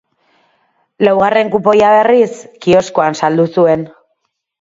[1.07, 2.31] Laugarren kupoia, berriz,
[2.65, 3.85] kioskoan saldu zuen.